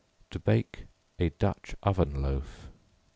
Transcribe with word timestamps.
To 0.31 0.39
Bake 0.39 0.85
a 1.19 1.29
Dutch 1.29 1.75
oven 1.83 2.23
Loaf. 2.23 2.69